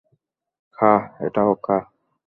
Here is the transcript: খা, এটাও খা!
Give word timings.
খা, 0.77 0.91
এটাও 1.25 1.51
খা! 1.65 1.77